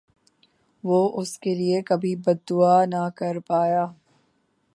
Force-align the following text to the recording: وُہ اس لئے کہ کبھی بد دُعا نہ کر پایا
وُہ 0.87 0.99
اس 1.19 1.31
لئے 1.57 1.79
کہ 1.81 1.85
کبھی 1.89 2.13
بد 2.23 2.37
دُعا 2.47 2.75
نہ 2.91 3.01
کر 3.17 3.35
پایا 3.47 3.83